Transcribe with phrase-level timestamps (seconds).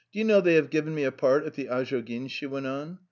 [0.11, 2.97] You know, they have given me a part at the AzhouginsV she went on.